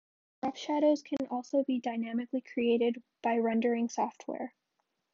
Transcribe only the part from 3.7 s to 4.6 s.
software.